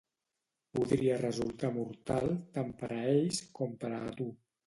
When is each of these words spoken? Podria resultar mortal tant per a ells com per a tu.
Podria 0.77 1.17
resultar 1.23 1.69
mortal 1.75 2.25
tant 2.57 2.73
per 2.81 2.91
a 2.95 2.99
ells 3.13 3.43
com 3.59 3.79
per 3.85 3.93
a 3.99 4.01
tu. 4.19 4.31